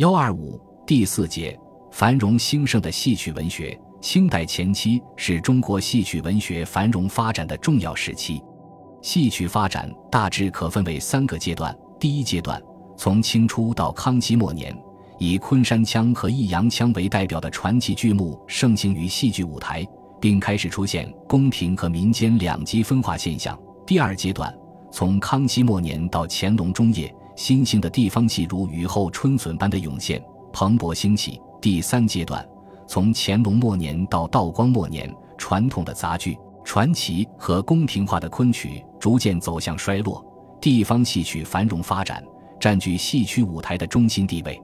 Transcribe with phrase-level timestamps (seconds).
[0.00, 1.54] 幺二五第四节
[1.92, 3.78] 繁荣兴盛的戏曲文学。
[4.00, 8.42] 清代前期是中国戏曲文学繁荣发展的重要时期。
[9.02, 11.76] 戏曲发展大致可分为三个阶段。
[11.98, 12.58] 第一阶段，
[12.96, 14.74] 从清初到康熙末年，
[15.18, 19.86] 以昆山腔和弋阳腔为代表的传奇剧目盛行于戏剧舞台，
[20.18, 23.54] 并开始出现宫廷和民间两极分化现象。
[23.86, 24.50] 第二阶段，
[24.90, 30.22] 从康熙末年到乾隆中叶，新兴的地方戏如雨后春笋般的涌现，
[30.52, 31.40] 蓬勃兴起。
[31.58, 32.46] 第三阶段，
[32.86, 36.36] 从乾隆末年到道光末年，传统的杂剧、
[36.66, 40.22] 传奇和宫廷化的昆曲逐渐走向衰落。
[40.60, 42.22] 地方戏曲繁荣发展，
[42.60, 44.60] 占据戏曲舞台的中心地位。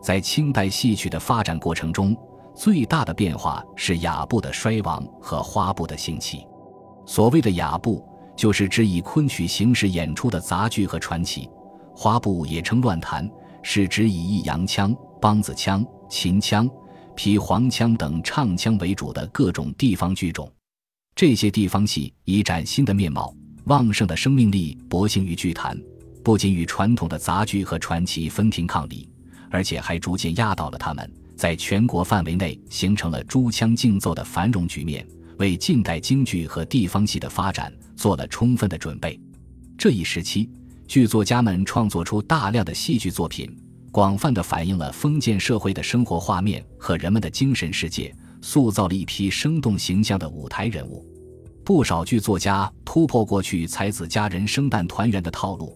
[0.00, 2.16] 在清代戏曲的发展过程中，
[2.54, 6.46] 最大的变化是雅部的衰亡和花部的兴起。
[7.04, 8.00] 所谓的雅部，
[8.36, 11.48] 就是指以昆曲形式演出的杂剧和传奇；
[11.94, 13.28] 花部也称乱弹，
[13.62, 16.68] 是指以弋阳腔、梆子腔、秦腔、
[17.14, 20.50] 皮黄腔等唱腔为主的各种地方剧种。
[21.14, 23.34] 这些地方戏以崭新的面貌。
[23.66, 25.80] 旺盛的生命力博兴于剧坛，
[26.24, 29.08] 不仅与传统的杂剧和传奇分庭抗礼，
[29.52, 35.06] 而且还逐渐压倒了他们，在全国范围内形成了诸腔竞奏的繁荣局面，
[35.38, 39.16] 为近代京剧和地方戏的发展做了充分的准备。
[39.78, 40.50] 这一时期，
[40.86, 43.50] 剧作家们创作出大量的戏剧作品，
[43.90, 51.06] 广泛地反映了封建社会的生活画面和人们的精神世界，塑造了一批生动形象的舞台人物。
[51.64, 55.74] 不少剧作家突破过去才子佳人生旦团圆的套路，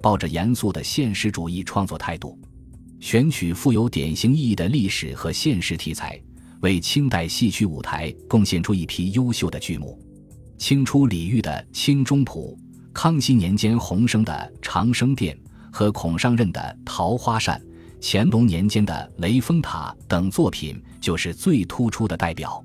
[0.00, 2.38] 抱着严肃的现实主义创作态度，
[3.00, 6.20] 选取富有典型意义的历史和现实题材，
[6.60, 9.98] 为清代戏曲舞台贡献出一批优秀的剧目。
[10.58, 12.56] 清初李煜的《清中谱》，
[12.92, 15.36] 康熙年间洪升的《长生殿》
[15.72, 17.58] 和孔尚任的《桃花扇》，
[18.00, 22.62] 乾隆年间的《雷峰塔》等作品就是最突出的代表。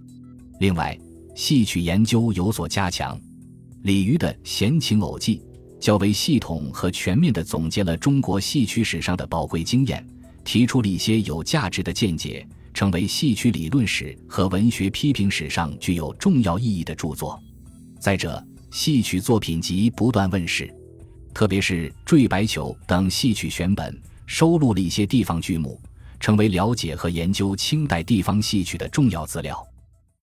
[0.59, 0.97] 另外，
[1.33, 3.19] 戏曲研究有所加强，
[3.83, 5.41] 李渔的《闲情偶记》
[5.79, 10.05] 较为系统和全面地总结了中国戏曲史上的宝贵经验，
[10.43, 17.41] 提出了一些有价值的见解，成为戏曲理论史和文学批评史上具有重要意义的著作。
[17.99, 20.69] 再者，戏曲作品集不断问世，
[21.33, 25.79] 特别是《坠白球》等戏曲选本，收录了一些地方剧目，
[26.19, 29.65] 成为了解和研究清代地方戏曲的重要资料。